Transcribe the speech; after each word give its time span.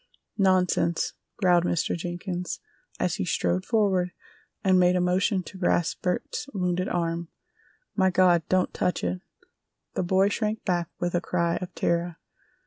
"Nonsense!" 0.39 1.13
growled 1.37 1.63
Mr. 1.63 1.95
Jenkins, 1.95 2.59
as 2.99 3.17
he 3.17 3.23
strode 3.23 3.67
forward 3.67 4.13
and 4.63 4.79
made 4.79 4.95
a 4.95 4.99
motion 4.99 5.43
to 5.43 5.59
grasp 5.59 6.01
Bert's 6.01 6.49
wounded 6.55 6.89
arm. 6.89 7.27
"My 7.95 8.09
God, 8.09 8.41
don't 8.49 8.73
touch 8.73 9.03
it!" 9.03 9.21
The 9.93 10.01
boy 10.01 10.29
shrank 10.29 10.65
back 10.65 10.89
with 10.99 11.13
a 11.13 11.21
cry 11.21 11.57
of 11.57 11.75
terror. 11.75 12.17